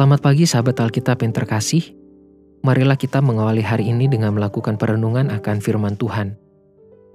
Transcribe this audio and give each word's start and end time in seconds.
Selamat 0.00 0.24
pagi 0.24 0.48
sahabat 0.48 0.80
Alkitab 0.80 1.20
yang 1.20 1.36
terkasih. 1.36 1.92
Marilah 2.64 2.96
kita 2.96 3.20
mengawali 3.20 3.60
hari 3.60 3.92
ini 3.92 4.08
dengan 4.08 4.32
melakukan 4.32 4.80
perenungan 4.80 5.28
akan 5.28 5.60
firman 5.60 5.92
Tuhan. 6.00 6.40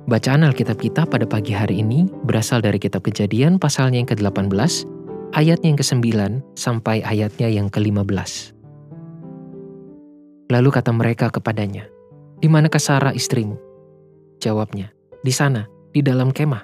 Bacaan 0.05 0.45
Alkitab 0.45 0.77
kita 0.77 1.09
pada 1.09 1.26
pagi 1.26 1.49
hari 1.49 1.81
ini 1.81 2.05
berasal 2.29 2.62
dari 2.62 2.77
kitab 2.77 3.02
kejadian 3.02 3.57
pasalnya 3.57 3.98
yang 3.98 4.05
ke-18, 4.05 4.85
ayatnya 5.34 5.73
yang 5.73 5.79
ke-9 5.81 6.05
sampai 6.53 7.02
ayatnya 7.02 7.49
yang 7.49 7.73
ke-15. 7.73 8.53
Lalu 10.54 10.70
kata 10.70 10.93
mereka 10.93 11.34
kepadanya, 11.34 11.90
Di 12.38 12.45
manakah 12.45 12.77
Sarah 12.77 13.17
istrimu? 13.17 13.57
Jawabnya, 14.38 14.93
Di 15.26 15.34
sana, 15.34 15.65
di 15.90 16.05
dalam 16.05 16.29
kemah. 16.29 16.62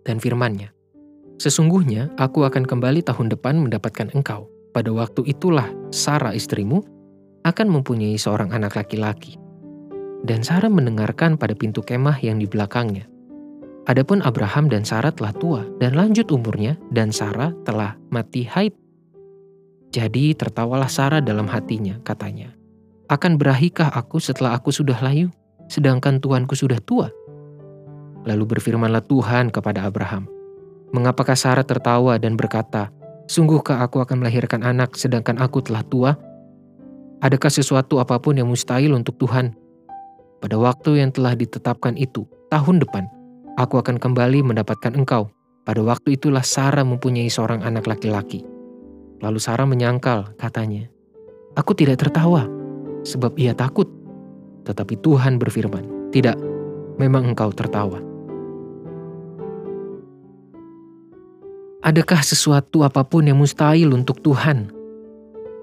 Dan 0.00 0.16
firmannya, 0.16 0.72
Sesungguhnya 1.36 2.08
aku 2.16 2.48
akan 2.48 2.64
kembali 2.64 3.04
tahun 3.04 3.28
depan 3.36 3.60
mendapatkan 3.60 4.16
engkau 4.16 4.48
pada 4.78 4.94
waktu 4.94 5.26
itulah 5.26 5.66
Sarah 5.90 6.38
istrimu 6.38 6.86
akan 7.42 7.66
mempunyai 7.66 8.14
seorang 8.14 8.54
anak 8.54 8.78
laki-laki. 8.78 9.34
Dan 10.22 10.46
Sarah 10.46 10.70
mendengarkan 10.70 11.34
pada 11.34 11.50
pintu 11.58 11.82
kemah 11.82 12.22
yang 12.22 12.38
di 12.38 12.46
belakangnya. 12.46 13.10
Adapun 13.90 14.22
Abraham 14.22 14.70
dan 14.70 14.86
Sarah 14.86 15.10
telah 15.10 15.34
tua 15.34 15.66
dan 15.82 15.98
lanjut 15.98 16.30
umurnya 16.30 16.78
dan 16.94 17.10
Sarah 17.10 17.50
telah 17.66 17.98
mati 18.14 18.46
haid. 18.46 18.70
Jadi 19.90 20.38
tertawalah 20.38 20.86
Sarah 20.86 21.18
dalam 21.18 21.50
hatinya, 21.50 21.98
katanya. 22.06 22.54
Akan 23.10 23.34
berahikah 23.34 23.90
aku 23.90 24.22
setelah 24.22 24.54
aku 24.54 24.70
sudah 24.70 25.00
layu, 25.02 25.34
sedangkan 25.66 26.22
Tuanku 26.22 26.54
sudah 26.54 26.78
tua? 26.78 27.10
Lalu 28.28 28.44
berfirmanlah 28.54 29.02
Tuhan 29.10 29.50
kepada 29.50 29.90
Abraham, 29.90 30.30
Mengapakah 30.88 31.36
Sarah 31.36 31.64
tertawa 31.64 32.20
dan 32.20 32.36
berkata, 32.36 32.92
Sungguhkah 33.28 33.84
aku 33.84 34.00
akan 34.00 34.24
melahirkan 34.24 34.64
anak 34.64 34.96
sedangkan 34.96 35.36
aku 35.36 35.60
telah 35.60 35.84
tua? 35.84 36.16
Adakah 37.20 37.52
sesuatu 37.52 38.00
apa 38.00 38.16
pun 38.16 38.40
yang 38.40 38.48
mustahil 38.48 38.96
untuk 38.96 39.20
Tuhan? 39.20 39.52
Pada 40.40 40.56
waktu 40.56 41.04
yang 41.04 41.12
telah 41.12 41.36
ditetapkan 41.36 41.92
itu, 42.00 42.24
tahun 42.48 42.80
depan, 42.80 43.04
aku 43.60 43.76
akan 43.76 44.00
kembali 44.00 44.48
mendapatkan 44.48 44.96
engkau. 44.96 45.28
Pada 45.68 45.84
waktu 45.84 46.16
itulah 46.16 46.40
Sarah 46.40 46.88
mempunyai 46.88 47.28
seorang 47.28 47.60
anak 47.60 47.84
laki-laki. 47.84 48.40
Lalu 49.20 49.36
Sarah 49.36 49.68
menyangkal, 49.68 50.32
katanya, 50.40 50.88
Aku 51.52 51.76
tidak 51.76 52.00
tertawa, 52.00 52.48
sebab 53.04 53.36
ia 53.36 53.52
takut. 53.52 53.90
Tetapi 54.64 55.04
Tuhan 55.04 55.36
berfirman, 55.36 56.08
Tidak, 56.14 56.38
memang 56.96 57.34
engkau 57.34 57.52
tertawa. 57.52 58.07
Adakah 61.78 62.26
sesuatu 62.26 62.82
apa 62.82 63.06
pun 63.06 63.30
yang 63.30 63.38
mustahil 63.38 63.94
untuk 63.94 64.18
Tuhan? 64.26 64.74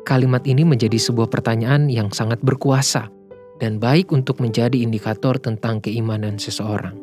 Kalimat 0.07 0.47
ini 0.47 0.63
menjadi 0.63 0.95
sebuah 0.95 1.27
pertanyaan 1.27 1.91
yang 1.91 2.07
sangat 2.07 2.39
berkuasa 2.39 3.11
dan 3.59 3.83
baik 3.83 4.15
untuk 4.15 4.39
menjadi 4.39 4.79
indikator 4.79 5.35
tentang 5.35 5.83
keimanan 5.83 6.39
seseorang. 6.39 6.95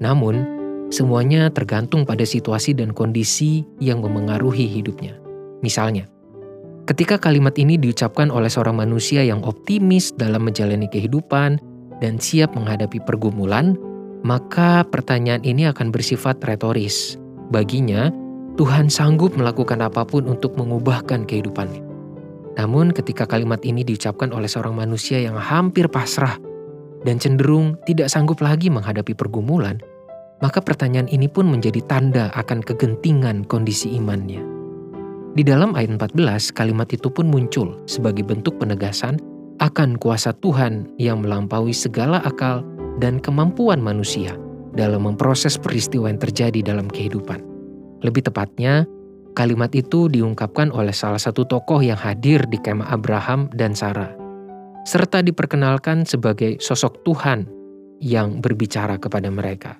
Namun, 0.00 0.40
semuanya 0.88 1.52
tergantung 1.52 2.08
pada 2.08 2.24
situasi 2.24 2.72
dan 2.72 2.96
kondisi 2.96 3.60
yang 3.76 4.00
memengaruhi 4.00 4.64
hidupnya. 4.72 5.20
Misalnya, 5.60 6.08
ketika 6.88 7.20
kalimat 7.20 7.52
ini 7.60 7.76
diucapkan 7.76 8.32
oleh 8.32 8.48
seorang 8.48 8.80
manusia 8.80 9.20
yang 9.20 9.44
optimis 9.44 10.16
dalam 10.16 10.48
menjalani 10.48 10.88
kehidupan 10.88 11.60
dan 12.00 12.16
siap 12.16 12.56
menghadapi 12.56 13.04
pergumulan, 13.04 13.76
maka 14.24 14.80
pertanyaan 14.88 15.44
ini 15.44 15.68
akan 15.68 15.92
bersifat 15.92 16.40
retoris. 16.40 17.20
Baginya, 17.50 18.08
Tuhan 18.60 18.92
sanggup 18.92 19.40
melakukan 19.40 19.80
apa 19.80 20.04
pun 20.04 20.28
untuk 20.28 20.52
mengubahkan 20.60 21.24
kehidupannya. 21.24 21.80
Namun 22.60 22.92
ketika 22.92 23.24
kalimat 23.24 23.64
ini 23.64 23.80
diucapkan 23.80 24.36
oleh 24.36 24.52
seorang 24.52 24.76
manusia 24.76 25.16
yang 25.16 25.32
hampir 25.40 25.88
pasrah 25.88 26.36
dan 27.08 27.16
cenderung 27.16 27.80
tidak 27.88 28.12
sanggup 28.12 28.36
lagi 28.44 28.68
menghadapi 28.68 29.16
pergumulan, 29.16 29.80
maka 30.44 30.60
pertanyaan 30.60 31.08
ini 31.08 31.24
pun 31.24 31.48
menjadi 31.48 31.80
tanda 31.88 32.28
akan 32.36 32.60
kegentingan 32.60 33.48
kondisi 33.48 33.96
imannya. 33.96 34.44
Di 35.32 35.40
dalam 35.40 35.72
ayat 35.72 35.96
14, 35.96 36.52
kalimat 36.52 36.92
itu 36.92 37.08
pun 37.08 37.32
muncul 37.32 37.80
sebagai 37.88 38.28
bentuk 38.28 38.60
penegasan 38.60 39.16
akan 39.64 39.96
kuasa 39.96 40.36
Tuhan 40.36 40.84
yang 41.00 41.24
melampaui 41.24 41.72
segala 41.72 42.20
akal 42.28 42.60
dan 43.00 43.24
kemampuan 43.24 43.80
manusia 43.80 44.36
dalam 44.76 45.08
memproses 45.08 45.56
peristiwa 45.56 46.12
yang 46.12 46.20
terjadi 46.20 46.60
dalam 46.60 46.92
kehidupan. 46.92 47.49
Lebih 48.00 48.28
tepatnya, 48.28 48.88
kalimat 49.36 49.70
itu 49.76 50.08
diungkapkan 50.08 50.72
oleh 50.72 50.92
salah 50.92 51.20
satu 51.20 51.44
tokoh 51.44 51.84
yang 51.84 52.00
hadir 52.00 52.44
di 52.48 52.56
kemah 52.56 52.88
Abraham 52.88 53.52
dan 53.52 53.76
Sarah, 53.76 54.12
serta 54.88 55.20
diperkenalkan 55.20 56.08
sebagai 56.08 56.56
sosok 56.58 57.04
Tuhan 57.04 57.44
yang 58.00 58.40
berbicara 58.40 58.96
kepada 58.96 59.28
mereka. 59.28 59.76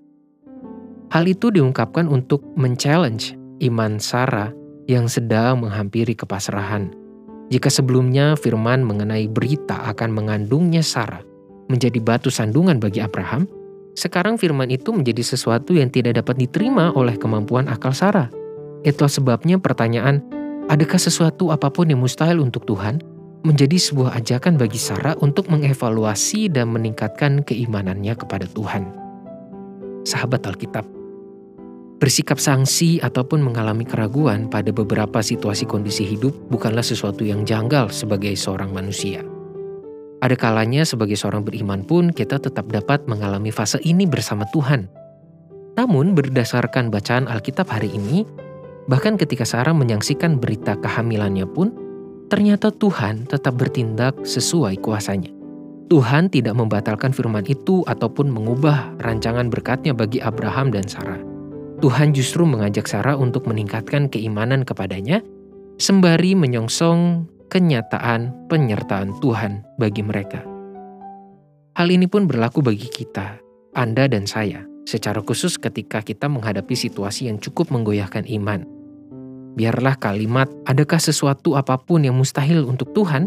Hal 1.10 1.26
itu 1.26 1.50
diungkapkan 1.50 2.06
untuk 2.06 2.44
men-challenge 2.54 3.34
iman 3.66 3.98
Sarah 3.98 4.54
yang 4.86 5.10
sedang 5.10 5.66
menghampiri 5.66 6.14
kepasrahan. 6.14 6.92
Jika 7.50 7.66
sebelumnya 7.66 8.38
firman 8.38 8.86
mengenai 8.86 9.26
berita 9.26 9.82
akan 9.90 10.14
mengandungnya 10.14 10.86
Sarah 10.86 11.26
menjadi 11.66 11.98
batu 11.98 12.30
sandungan 12.30 12.78
bagi 12.78 13.02
Abraham, 13.02 13.50
sekarang 13.98 14.38
firman 14.38 14.70
itu 14.70 14.94
menjadi 14.94 15.22
sesuatu 15.24 15.74
yang 15.74 15.90
tidak 15.90 16.22
dapat 16.22 16.38
diterima 16.38 16.94
oleh 16.94 17.18
kemampuan 17.18 17.66
akal 17.66 17.90
Sarah. 17.90 18.30
Itulah 18.86 19.12
sebabnya 19.12 19.60
pertanyaan, 19.60 20.22
adakah 20.70 20.96
sesuatu 20.96 21.50
apa 21.50 21.68
pun 21.68 21.90
yang 21.90 22.00
mustahil 22.00 22.40
untuk 22.40 22.64
Tuhan, 22.64 23.02
menjadi 23.42 23.76
sebuah 23.80 24.20
ajakan 24.20 24.60
bagi 24.60 24.76
Sarah 24.76 25.16
untuk 25.24 25.48
mengevaluasi 25.48 26.52
dan 26.52 26.72
meningkatkan 26.72 27.40
keimanannya 27.44 28.14
kepada 28.16 28.44
Tuhan. 28.48 28.84
Sahabat 30.04 30.48
Alkitab, 30.48 30.84
bersikap 32.00 32.40
sangsi 32.40 33.00
ataupun 33.04 33.44
mengalami 33.44 33.84
keraguan 33.84 34.48
pada 34.48 34.72
beberapa 34.72 35.20
situasi 35.20 35.68
kondisi 35.68 36.08
hidup 36.08 36.32
bukanlah 36.48 36.84
sesuatu 36.84 37.24
yang 37.24 37.44
janggal 37.44 37.92
sebagai 37.92 38.32
seorang 38.36 38.72
manusia. 38.72 39.20
Ada 40.20 40.36
kalanya 40.36 40.84
sebagai 40.84 41.16
seorang 41.16 41.40
beriman 41.40 41.80
pun 41.80 42.12
kita 42.12 42.36
tetap 42.36 42.68
dapat 42.68 43.08
mengalami 43.08 43.48
fase 43.48 43.80
ini 43.80 44.04
bersama 44.04 44.44
Tuhan. 44.52 44.84
Namun 45.80 46.12
berdasarkan 46.12 46.92
bacaan 46.92 47.24
Alkitab 47.24 47.72
hari 47.72 47.88
ini, 47.88 48.28
bahkan 48.84 49.16
ketika 49.16 49.48
Sarah 49.48 49.72
menyaksikan 49.72 50.36
berita 50.36 50.76
kehamilannya 50.76 51.48
pun, 51.48 51.72
ternyata 52.28 52.68
Tuhan 52.68 53.24
tetap 53.32 53.56
bertindak 53.56 54.20
sesuai 54.28 54.76
kuasanya. 54.84 55.32
Tuhan 55.88 56.28
tidak 56.28 56.52
membatalkan 56.52 57.16
firman 57.16 57.48
itu 57.48 57.80
ataupun 57.88 58.28
mengubah 58.28 59.00
rancangan 59.00 59.48
berkatnya 59.48 59.96
bagi 59.96 60.20
Abraham 60.20 60.68
dan 60.68 60.84
Sarah. 60.84 61.18
Tuhan 61.80 62.12
justru 62.12 62.44
mengajak 62.44 62.84
Sarah 62.84 63.16
untuk 63.16 63.48
meningkatkan 63.48 64.12
keimanan 64.12 64.68
kepadanya, 64.68 65.24
sembari 65.80 66.36
menyongsong 66.36 67.24
kenyataan 67.50 68.46
penyertaan 68.46 69.18
Tuhan 69.18 69.66
bagi 69.74 70.06
mereka. 70.06 70.46
Hal 71.74 71.90
ini 71.90 72.06
pun 72.06 72.30
berlaku 72.30 72.62
bagi 72.62 72.86
kita, 72.86 73.42
Anda 73.74 74.06
dan 74.06 74.30
saya, 74.30 74.62
secara 74.86 75.18
khusus 75.18 75.58
ketika 75.58 75.98
kita 75.98 76.30
menghadapi 76.30 76.78
situasi 76.78 77.26
yang 77.26 77.42
cukup 77.42 77.74
menggoyahkan 77.74 78.22
iman. 78.38 78.62
Biarlah 79.58 79.98
kalimat 79.98 80.46
"adakah 80.70 81.02
sesuatu 81.02 81.58
apa 81.58 81.74
pun 81.74 82.06
yang 82.06 82.14
mustahil 82.14 82.62
untuk 82.62 82.94
Tuhan" 82.94 83.26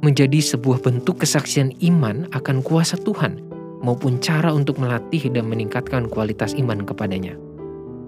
menjadi 0.00 0.40
sebuah 0.40 0.80
bentuk 0.80 1.20
kesaksian 1.20 1.76
iman 1.92 2.30
akan 2.32 2.64
kuasa 2.64 2.96
Tuhan 2.96 3.42
maupun 3.82 4.18
cara 4.22 4.50
untuk 4.54 4.78
melatih 4.78 5.28
dan 5.30 5.50
meningkatkan 5.50 6.06
kualitas 6.08 6.54
iman 6.56 6.82
kepadanya. 6.86 7.34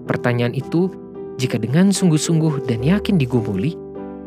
Pertanyaan 0.07 0.55
itu, 0.55 0.91
jika 1.37 1.59
dengan 1.59 1.91
sungguh-sungguh 1.91 2.67
dan 2.67 2.83
yakin 2.83 3.19
digumuli, 3.19 3.75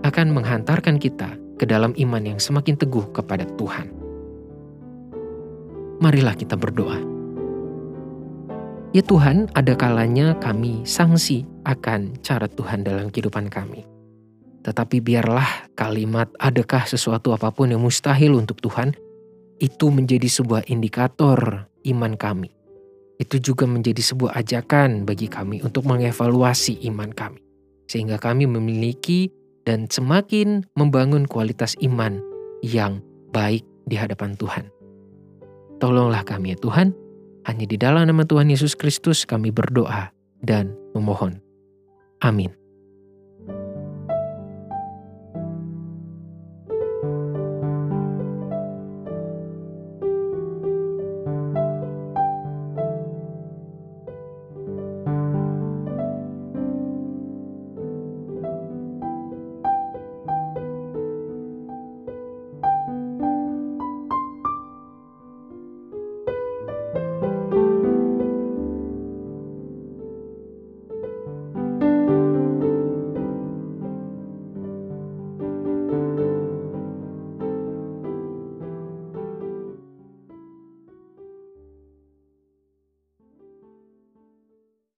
akan 0.05 0.37
menghantarkan 0.37 1.01
kita 1.01 1.33
ke 1.57 1.65
dalam 1.65 1.97
iman 1.97 2.21
yang 2.21 2.37
semakin 2.37 2.77
teguh 2.77 3.09
kepada 3.17 3.49
Tuhan. 3.57 3.89
Marilah 6.05 6.37
kita 6.37 6.61
berdoa. 6.61 7.01
Ya 8.95 9.03
Tuhan, 9.03 9.51
ada 9.59 9.75
kalanya 9.75 10.37
kami 10.39 10.85
sangsi 10.87 11.49
akan 11.67 12.21
cara 12.23 12.47
Tuhan 12.47 12.85
dalam 12.87 13.11
kehidupan 13.11 13.51
kami. 13.51 13.83
Tetapi 14.63 15.03
biarlah 15.03 15.73
kalimat 15.75 16.31
adakah 16.39 16.87
sesuatu 16.87 17.35
apa 17.35 17.51
pun 17.51 17.73
yang 17.75 17.83
mustahil 17.83 18.37
untuk 18.39 18.63
Tuhan, 18.63 18.95
itu 19.59 19.87
menjadi 19.89 20.29
sebuah 20.29 20.69
indikator 20.71 21.67
iman 21.91 22.13
kami. 22.15 22.53
Itu 23.19 23.39
juga 23.39 23.65
menjadi 23.65 24.03
sebuah 24.03 24.37
ajakan 24.37 25.07
bagi 25.09 25.27
kami 25.27 25.65
untuk 25.65 25.87
mengevaluasi 25.89 26.85
iman 26.93 27.11
kami. 27.11 27.41
Sehingga 27.91 28.19
kami 28.19 28.47
memiliki 28.47 29.31
dan 29.65 29.89
semakin 29.89 30.65
membangun 30.77 31.29
kualitas 31.29 31.77
iman 31.85 32.21
yang 32.65 33.01
baik 33.33 33.65
di 33.89 33.97
hadapan 33.97 34.37
Tuhan. 34.37 34.69
Tolonglah 35.83 36.25
kami 36.25 36.55
ya 36.55 36.59
Tuhan, 36.61 36.97
hanya 37.45 37.67
di 37.69 37.77
dalam 37.77 38.09
nama 38.09 38.25
Tuhan 38.25 38.49
Yesus 38.49 38.73
Kristus 38.73 39.29
kami 39.29 39.53
berdoa 39.53 40.09
dan 40.41 40.73
memohon. 40.97 41.41
Amin. 42.25 42.64